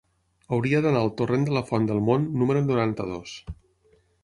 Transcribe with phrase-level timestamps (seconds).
[0.55, 3.39] Hauria d'anar al torrent de la Font del Mont número noranta-dos.